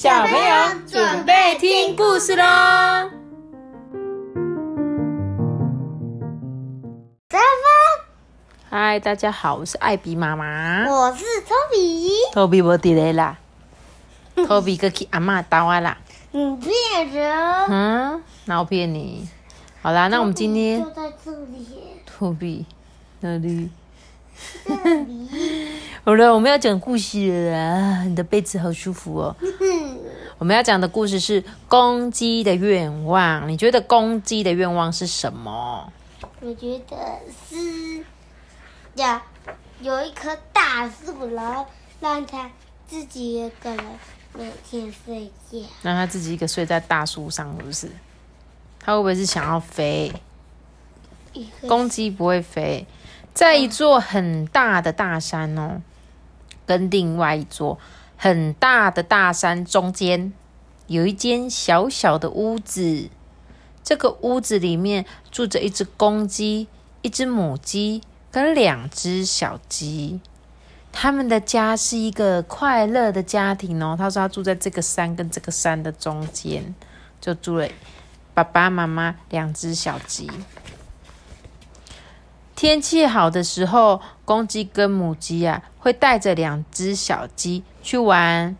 [0.00, 2.44] 小朋友准备听故事喽！
[7.28, 7.40] 三分，
[8.70, 10.88] 嗨，大家好，我是艾比妈妈。
[10.88, 12.10] 我是托比。
[12.32, 13.38] 托比无伫咧啦，
[14.46, 15.98] 托比哥去阿嬷兜啊啦。
[16.30, 17.36] 你骗人！
[17.68, 19.28] 嗯，那我骗你？
[19.82, 21.66] 好啦，那我们今天就在这里，
[22.06, 22.64] 托比
[23.18, 23.68] 哪里？
[24.64, 25.28] 这里。
[26.04, 28.04] 好了，我们要讲故事了啦！
[28.04, 29.36] 你的被子好舒服哦。
[30.38, 33.48] 我们要讲的故事是公鸡的愿望。
[33.48, 35.92] 你觉得公鸡的愿望是什么？
[36.40, 36.96] 我觉得
[37.48, 38.04] 是
[38.94, 39.20] 要
[39.80, 41.66] 有一棵大树，然后
[41.98, 42.48] 让它
[42.86, 43.84] 自己一个人
[44.32, 45.58] 每天睡觉。
[45.82, 47.90] 让它自己一个睡在大树上，是不是？
[48.78, 50.12] 它会不会是想要飞？
[51.66, 52.86] 公鸡不会飞，
[53.34, 55.82] 在一座很大的大山哦，
[56.64, 57.78] 跟另外一座
[58.18, 60.32] 很大的大山中间
[60.88, 63.08] 有一间小小的屋子。
[63.82, 66.66] 这个屋子里面住着一只公鸡、
[67.00, 70.20] 一只母鸡跟两只小鸡。
[70.90, 73.94] 他们的家是一个快乐的家庭哦。
[73.96, 76.74] 他说他住在这个山跟这个山的中间，
[77.20, 77.68] 就住了
[78.34, 80.28] 爸爸妈妈两只小鸡。
[82.56, 88.54] 天气好的时候，公鸡跟母鸡啊会带着两只小鸡去玩。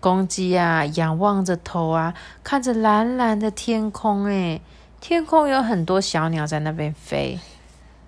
[0.00, 4.60] 公鸡啊仰望着头啊，看着蓝蓝的天空，诶，
[5.00, 7.38] 天空有很多小鸟在那边飞，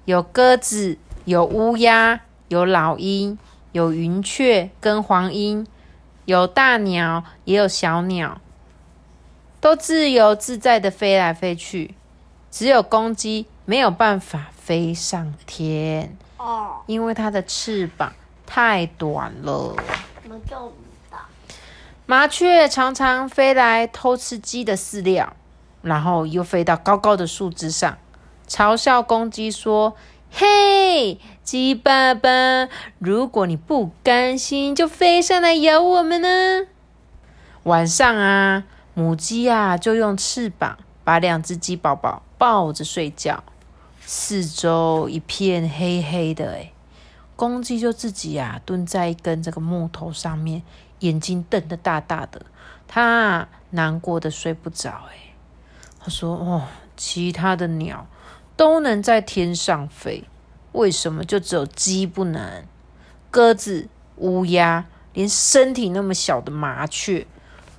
[0.07, 3.39] 有鸽子，有乌鸦，有老鹰，
[3.71, 5.65] 有云雀跟黄莺，
[6.25, 8.41] 有大鸟，也有小鸟，
[9.61, 11.95] 都自由自在的飞来飞去。
[12.51, 18.12] 只有公鸡没有办法飞上天，哦，因为它的翅膀
[18.45, 19.77] 太短了。
[22.05, 25.35] 麻雀常常飞来偷吃鸡的饲料，
[25.83, 27.97] 然后又飞到高高的树枝上，
[28.48, 29.95] 嘲笑公鸡说
[30.33, 32.29] ：“嘿，鸡爸爸，
[32.98, 36.67] 如果你不甘心，就飞上来咬我们呢。”
[37.63, 38.64] 晚上啊，
[38.95, 43.45] 母鸡啊就用翅膀把两只鸡宝宝抱着睡觉，
[44.05, 46.73] 四周一片黑黑的，哎，
[47.36, 50.63] 公鸡就自己呀、蹲在一根这个木头上面。
[51.01, 52.46] 眼睛瞪得大大的，
[52.86, 55.08] 他难过的睡不着。
[55.11, 55.35] 哎，
[55.98, 56.62] 他说：“哦，
[56.96, 58.07] 其他的鸟
[58.57, 60.23] 都能在天上飞，
[60.70, 62.64] 为什么就只有鸡不能？
[63.33, 67.27] 鸽子、乌鸦，连身体那么小的麻雀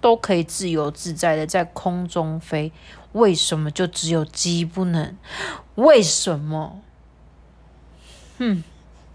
[0.01, 2.73] 都可以自由自在的在空中飞，
[3.13, 5.17] 为什么就只有鸡不能？
[5.75, 6.81] 为什么？”
[8.37, 8.63] 哼，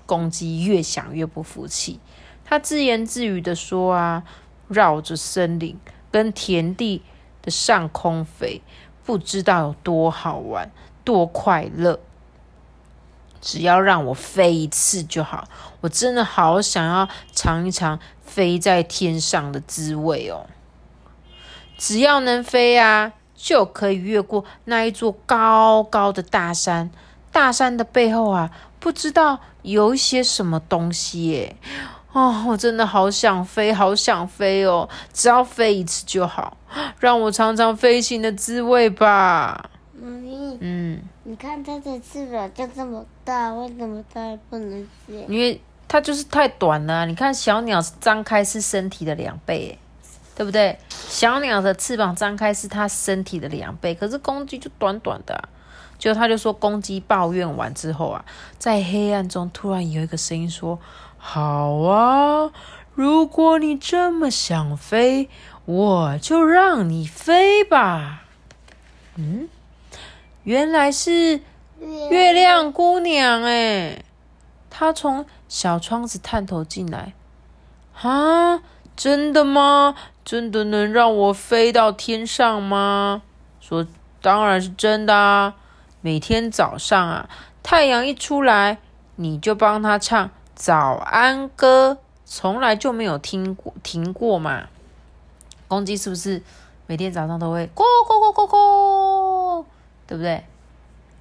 [0.07, 2.01] 公鸡越想越不服气。
[2.45, 4.25] 他自言自语的说：“啊，
[4.69, 5.79] 绕着森林
[6.11, 7.03] 跟田地
[7.43, 8.63] 的上空飞，
[9.05, 10.71] 不知道有多好玩，
[11.05, 12.01] 多快乐。
[13.41, 15.49] 只要让我飞一次就好，
[15.81, 20.47] 我真的好想要尝一尝飞在天上的滋味哦！
[21.77, 26.91] 只要能飞啊，就可以越过那一座高高的大山。
[27.31, 28.51] 大山的背后啊，
[28.81, 31.57] 不知道有一些什么东西耶。”
[32.11, 34.89] 哦，我真的好想飞，好想飞哦！
[35.13, 36.57] 只要飞一次就好，
[36.99, 39.71] 让我尝尝飞行的滋味吧。
[39.93, 45.27] 妈咪，嗯，你看它的翅膀就这么大，为什么它不能飞？
[45.29, 49.79] 因为它就是太短了啊、你看小鸟张开是身体的两倍，诶
[50.39, 50.79] 对不对？
[50.89, 55.49] 小鸟的翅膀张开是它身体的两倍，可是公鸡就短短的、啊。
[55.99, 58.25] 就他就说，公鸡抱怨完之后啊，
[58.57, 60.79] 在黑暗中突然有一个声音说。
[61.17, 62.53] 好啊，
[62.95, 65.29] 如果你这么想飞，
[65.65, 68.23] 我就让你飞吧。
[69.17, 69.49] 嗯，
[70.45, 71.41] 原来是
[72.11, 74.05] 月亮姑娘哎，
[74.71, 77.15] 她从小窗子探头进来。
[78.01, 78.63] 啊，
[78.99, 79.95] 真的吗？
[80.25, 83.23] 真的能让我飞到天上吗？
[83.61, 83.87] 说
[84.21, 85.55] 当然是真的啊。
[86.01, 87.31] 每天早上啊，
[87.63, 88.79] 太阳一出来，
[89.15, 90.29] 你就帮他唱。
[90.57, 94.65] 早安歌从来就没有听过停过嘛？
[95.69, 96.43] 公鸡是不是
[96.89, 99.65] 每天早上都会咕咕咕咕咕，
[100.09, 100.43] 对不对？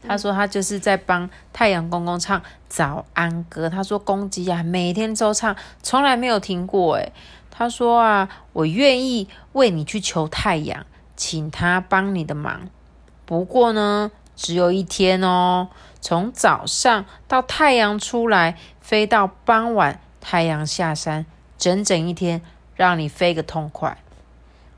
[0.07, 3.69] 他说他就是在帮太阳公公唱早安歌。
[3.69, 6.95] 他说公鸡啊，每天都唱，从来没有停过。
[6.95, 7.11] 诶
[7.57, 12.69] 他说啊，我愿意为你去求太阳，请他帮你的忙。
[13.25, 15.69] 不过呢，只有一天哦，
[15.99, 18.57] 从早上到太阳出来。
[18.79, 21.25] 飞到傍晚，太阳下山，
[21.57, 22.41] 整整一天，
[22.73, 23.97] 让你飞个痛快。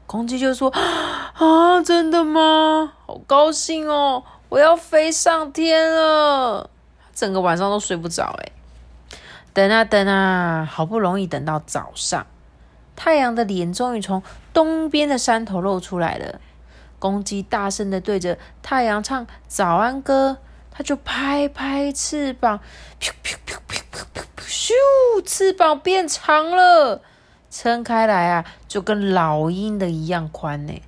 [0.07, 0.73] 公鸡就说
[1.37, 2.93] ：“啊，真的吗？
[3.05, 4.23] 好高兴哦！
[4.49, 6.71] 我要飞上天了。”
[7.13, 8.51] 整个晚上都睡不着哎。
[9.53, 12.25] 等啊等啊，好不容易等到早上，
[13.01, 16.41] 太阳的脸终于从东边的山头露出来了。
[16.99, 20.35] 公鸡大声的对着太阳唱早安歌，
[20.69, 22.59] 它就拍拍翅膀，
[24.37, 24.73] 咻，
[25.25, 27.01] 翅膀变长了。
[27.49, 30.81] 撑开来啊，就跟老鹰的一样宽呢！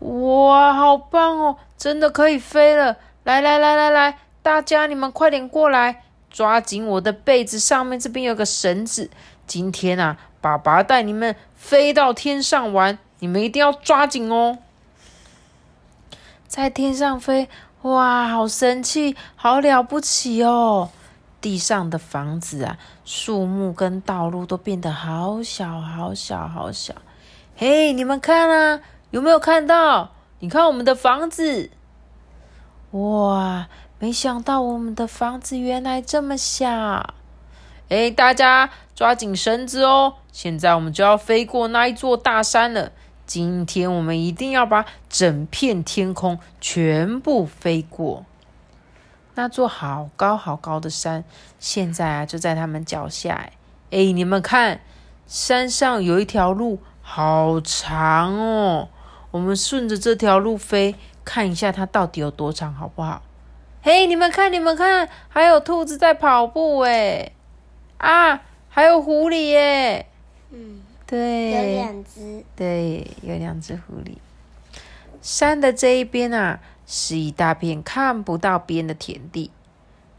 [0.00, 2.98] 哇，好棒哦，真的可以飞了！
[3.24, 9.08] 来来来来来，大家你们快点过来，抓紧我的被子上面这边有个绳子。
[9.52, 14.56] 今天啊，爸爸带你们飞到天上玩，你们一定要抓紧哦！
[16.48, 17.50] 在天上飞，
[17.82, 20.88] 哇，好神气，好了不起哦！
[21.42, 26.94] 地上的房子啊，树木跟道路都变得好小好小好小。
[27.54, 30.12] 嘿，你们看啊，有没有看到？
[30.38, 31.68] 你看我们的房子，
[32.92, 33.68] 哇！
[33.98, 37.12] 没想到我们的房子原来这么小。
[37.92, 40.14] 哎，大家抓紧绳子哦！
[40.32, 42.90] 现在我们就要飞过那一座大山了。
[43.26, 48.24] 今天我们一定要把整片天空全部飞过。
[49.34, 51.22] 那座好高好高的山，
[51.58, 53.50] 现在啊就在他们脚下。
[53.90, 54.80] 哎，你们看，
[55.26, 58.88] 山上有一条路，好长哦。
[59.32, 60.94] 我们顺着这条路飞，
[61.26, 63.20] 看一下它到底有多长，好不好？
[63.82, 67.32] 嘿，你们看，你们看，还有兔子在跑步，哎，
[68.02, 70.06] 啊，还有狐狸，耶。
[70.50, 74.16] 嗯，对，有两只，对，有两只狐狸。
[75.22, 76.60] 山的这一边啊。
[76.84, 79.50] 是一大片看不到边的田地，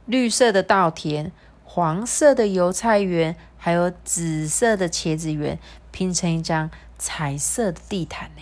[0.08, 1.32] 绿色的稻田，
[1.66, 5.60] 黄色的油菜园，还有紫色的茄子园，
[5.92, 8.42] 拼成一张彩色的地毯呢。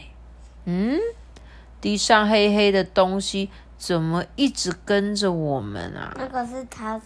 [0.63, 0.99] 嗯，
[1.81, 6.15] 地上黑黑的东西怎么一直跟着我们啊？
[6.17, 7.01] 那个是他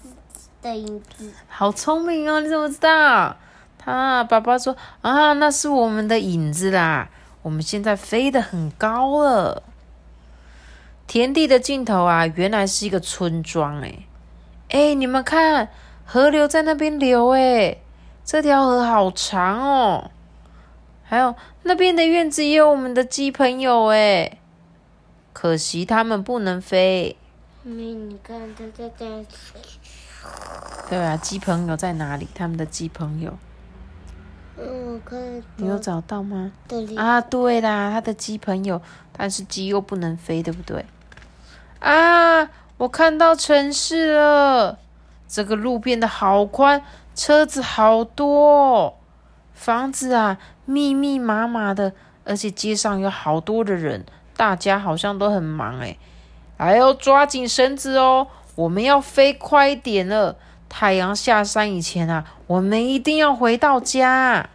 [0.65, 1.31] 的影子。
[1.47, 2.39] 好聪明哦！
[2.39, 3.37] 你怎么知道？
[3.77, 7.07] 他爸爸说啊，那是我们的影子啦。
[7.43, 9.61] 我们现在飞得很高了。
[11.05, 13.99] 田地的尽头啊，原来是一个村庄哎
[14.69, 15.69] 哎，你们看，
[16.03, 17.77] 河流在那边流哎，
[18.23, 20.09] 这条河好长哦。
[21.03, 24.39] 还有那边的院子也有我们的鸡朋友哎，
[25.31, 27.15] 可惜他们不能飞。
[27.61, 29.23] 没，你看他在在。
[30.89, 32.27] 对啊，鸡朋友在哪里？
[32.35, 33.33] 他们的鸡朋友。
[34.57, 35.43] 嗯，我看。
[35.57, 36.51] 你有找到吗？
[36.67, 36.95] 对。
[36.95, 38.81] 啊，对啦，他的鸡朋友，
[39.15, 40.85] 但是鸡又不能飞，对不对？
[41.79, 42.49] 啊！
[42.77, 44.79] 我看到城市了，
[45.27, 46.81] 这个路变得好宽，
[47.15, 48.97] 车子好多，
[49.53, 51.93] 房子啊密密麻麻的，
[52.25, 54.05] 而且街上有好多的人，
[54.35, 55.97] 大家好像都很忙哎。
[56.57, 60.35] 还要抓紧绳子哦，我们要飞快一点了。
[60.67, 64.49] 太阳下山以前啊，我们一定要回到家。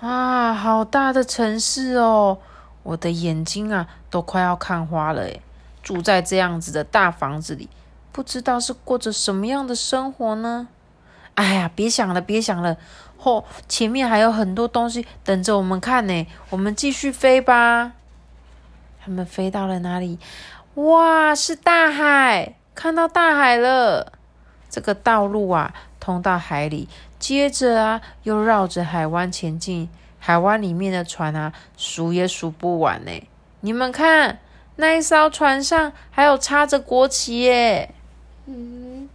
[0.00, 2.38] 啊，好大的城市哦！
[2.84, 5.42] 我的眼睛啊，都快要看花了诶
[5.82, 7.68] 住在这样子的大房子里，
[8.12, 10.68] 不知道是过着什么样的生活呢？
[11.34, 12.76] 哎呀，别想了，别想了，
[13.20, 16.26] 嚯，前面还有很多东西等着我们看呢。
[16.50, 17.92] 我们继续飞吧。
[19.00, 20.18] 他们飞到了哪里？
[20.78, 24.12] 哇，是大海，看到大海了。
[24.70, 29.88] 这个道路啊，通到海里，接着啊，又绕着海湾前进。
[30.20, 33.10] 海湾里面的船啊，数也数不完呢。
[33.62, 34.38] 你们看，
[34.76, 37.92] 那一艘船上还有插着国旗耶。
[38.46, 39.08] 嗯，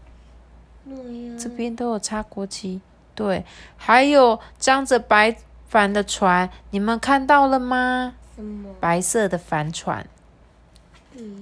[1.39, 2.81] 这边都有插国旗。
[3.15, 3.45] 对，
[3.77, 5.33] 还有张着白
[5.69, 8.15] 帆的船，你们看到了吗？
[8.35, 8.69] 什么？
[8.81, 10.05] 白色的帆船。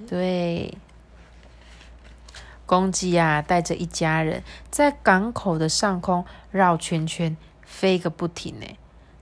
[0.08, 0.76] 对。
[2.64, 7.36] 公鸡啊，带着一家人在港口的上空绕圈圈，
[7.66, 8.66] 飞个不停呢。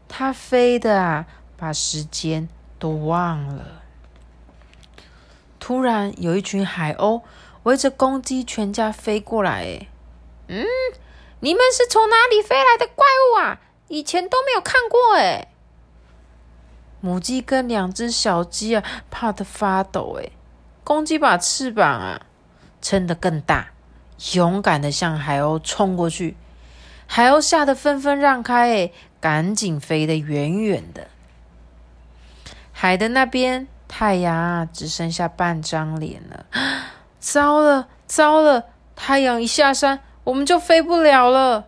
[0.09, 1.26] 它飞的啊，
[1.57, 3.83] 把时间都忘了。
[5.59, 7.23] 突然，有一群海鸥
[7.64, 9.62] 围着公鸡全家飞过来。
[9.62, 9.87] 哎，
[10.49, 10.64] 嗯，
[11.40, 13.61] 你们是从哪里飞来的怪物啊？
[13.88, 15.16] 以前都没有看过。
[15.16, 15.49] 哎，
[17.00, 20.19] 母鸡跟两只小鸡啊，怕得发抖。
[20.21, 20.30] 哎，
[20.84, 22.26] 公鸡把翅膀啊
[22.80, 23.68] 撑得更大，
[24.34, 26.37] 勇敢的向海鸥冲过去。
[27.06, 28.70] 海鸥吓得纷纷让开。
[28.70, 28.92] 哎。
[29.20, 31.08] 赶紧飞得远远的，
[32.72, 36.46] 海的那边，太阳啊，只剩下半张脸了。
[37.20, 38.64] 糟了，糟了！
[38.96, 41.66] 太阳一下山，我们就飞不了了。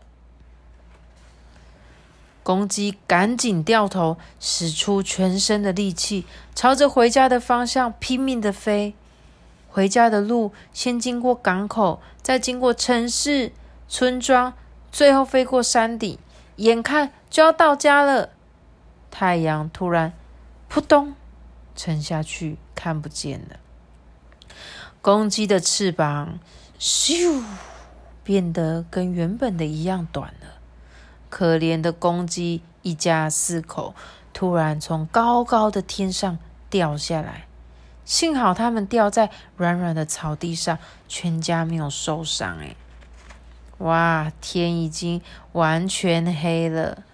[2.42, 8.94] 公鸡赶紧掉头，使出全身的力气，朝着回家的方向拼命的飞。
[9.72, 13.52] 回家的路先经过港口，再经过城市、
[13.88, 14.52] 村庄，
[14.90, 16.18] 最后飞过山顶，
[16.56, 18.28] 眼看就要到家了。
[19.10, 20.12] 太阳突然
[20.68, 21.14] 扑通
[21.74, 23.56] 沉下去，看不见了。
[25.00, 26.38] 公鸡的翅膀
[26.78, 27.42] 咻
[28.22, 30.58] 变得跟原本的一样短了。
[31.30, 33.94] 可怜的公鸡一家四口
[34.34, 36.36] 突然从高高的天上
[36.68, 37.46] 掉下来，
[38.12, 40.78] 幸好他们掉在软软的草地上，
[41.08, 42.58] 全家没有受伤。
[42.58, 42.76] 哎，
[43.78, 47.04] 哇，天已经完全黑了。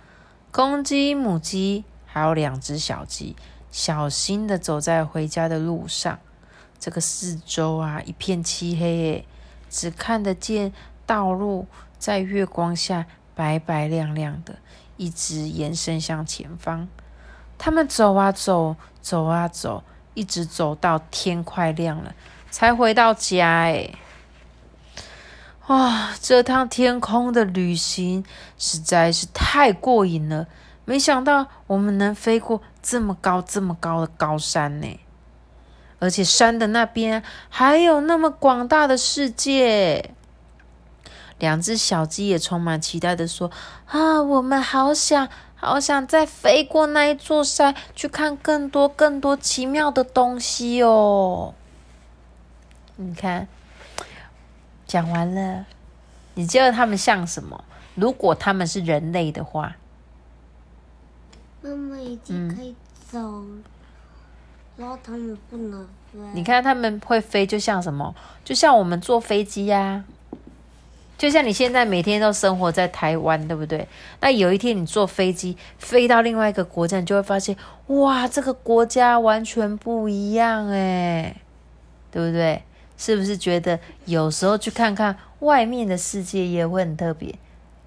[0.50, 3.36] 公鸡、母鸡还有两只小鸡，
[3.70, 6.18] 小心的走在回家的路上。
[6.80, 9.24] 这个四周啊，一片漆黑，哎，
[9.70, 10.72] 只看得见
[11.06, 13.06] 道路在月光下。
[13.36, 14.56] 白白亮亮的，
[14.96, 16.88] 一直延伸向前方。
[17.56, 19.84] 他们走啊走，走啊走，
[20.18, 22.12] 一直走到天快亮了，
[22.50, 23.46] 才回到家。
[23.46, 23.90] 哎，
[25.68, 26.10] 哇！
[26.20, 28.24] 这趟天空的旅行
[28.58, 30.48] 实在是太过瘾了。
[30.84, 34.98] 没想到我们能飞过这么高、这么高的高山呢，
[36.00, 40.10] 而且山的那边还有那么广大的世界。
[41.38, 43.48] 两只小鸡也充满期待的说
[43.86, 45.28] ：“啊，我们好想
[45.60, 51.54] 好想再飞过那一座山，去看更多更多奇妙的东西哦！”
[52.96, 53.46] 你看，
[54.86, 55.66] 讲完了，
[56.34, 57.64] 你觉得他们像什么？
[57.96, 59.76] 如果他们是人类的话，
[61.60, 62.74] 妈妈已经可以
[63.10, 63.18] 走，
[64.76, 66.20] 然后他们不能飞。
[66.32, 68.14] 你看他们会飞，就像什么？
[68.44, 70.04] 就像我们坐飞机呀。
[71.18, 73.88] 就像你现在每天都生活在台湾，对不对？
[74.20, 77.56] 那有一天你坐飞机飞到另外一个国家，你就会发现，
[77.88, 81.34] 哇，这个国家完全不一样诶，
[82.12, 82.62] 对不对？
[82.96, 87.34] 是不是觉得有时候去看看外面的世界也会很特别？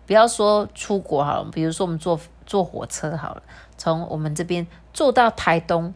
[0.06, 3.44] 不要说出国好了，比如说我们坐坐火车好了，
[3.78, 5.94] 从我们这边坐到台东，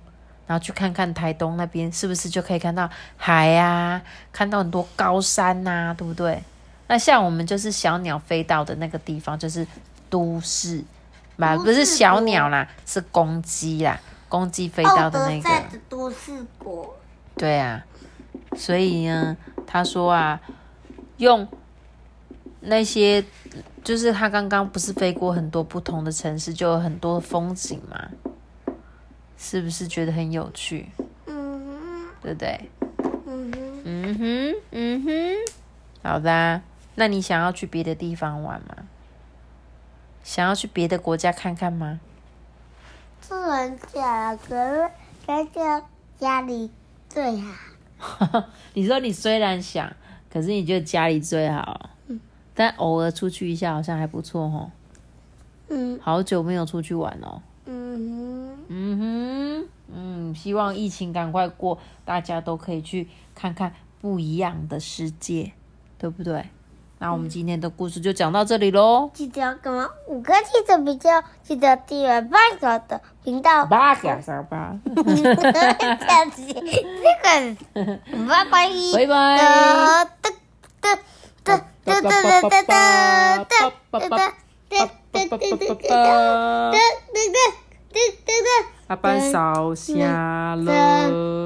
[0.48, 4.02] 然后去看看台东那边，是不是就可以看到海呀，
[4.32, 6.42] 看到很多高山呐，对不对？
[6.88, 9.66] 那像我们就是小鸟飞到的那个地方，就是
[10.10, 10.84] 都市，
[11.36, 14.00] 嘛不是小鸟啦，是公鸡啦，
[14.30, 15.50] 公鸡飞到的那个
[15.90, 16.96] 都市国。
[17.36, 17.84] 对啊，
[18.56, 20.40] 所以呢，他说啊，
[21.18, 21.48] 用
[22.62, 23.26] 那些，
[23.84, 28.08] 就是他刚刚不是飞过很多不同的城市，就有很多风景嘛，
[29.38, 30.90] 是不是觉得很有趣？
[31.26, 32.70] 嗯，对不对？
[33.28, 35.12] 嗯哼，嗯哼，嗯哼，
[36.04, 36.62] 好的。
[36.96, 38.88] 那你想要去别的地方玩吗？
[40.24, 42.00] 想要去别的国家看看吗？
[43.22, 44.90] 是人家，可是
[45.28, 45.84] 人家
[46.20, 46.72] 家里
[47.08, 48.44] 最好。
[48.74, 49.92] 你说你虽然想，
[50.32, 51.90] 可是你觉得家里最好。
[52.08, 52.20] 嗯。
[52.54, 54.72] 但偶尔出去一下好像还不错哦。
[55.70, 56.00] 嗯。
[56.02, 57.42] 好久没有出去玩哦。
[57.66, 58.66] 嗯哼。
[58.68, 59.70] 嗯哼。
[59.94, 65.54] 嗯，希望疫情赶快过，大家都可以去看看不一样的世界，
[65.98, 66.50] 对不对？
[66.98, 69.12] 那我们今天的故事就讲到这里喽。
[69.14, 69.90] 记得要干嘛？
[70.08, 73.66] 五个记得比较，记得订阅八个的频道。
[73.66, 74.78] 八个三八。
[76.08, 76.62] 下次这个，
[78.28, 78.70] 拜拜。
[78.94, 79.38] 拜拜。
[79.42, 80.32] 哒哒
[81.44, 82.64] 哒哒哒哒哒哒
[83.92, 84.18] 哒哒哒哒
[85.12, 86.80] 哒哒哒哒
[88.88, 91.44] 爸爸烧下了。